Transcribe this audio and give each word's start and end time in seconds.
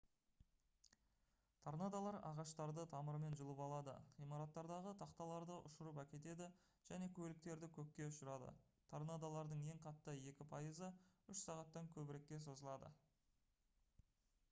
торнадолар 1.65 2.15
ағаштарды 2.29 2.85
тамырымен 2.93 3.35
жұлып 3.41 3.59
алады 3.65 3.93
ғимараттардағы 4.21 4.93
тақталарды 5.01 5.57
ұшырып 5.69 5.99
әкетеді 6.03 6.47
және 6.87 7.09
көліктерді 7.19 7.69
көкке 7.77 8.07
ұшырады 8.13 8.49
торнадолардың 8.95 9.61
ең 9.75 9.81
қатты 9.85 10.15
екі 10.33 10.47
пайызы 10.55 10.89
үш 11.35 11.43
сағаттан 11.49 11.93
көбірекке 11.99 12.41
созылады 12.47 12.91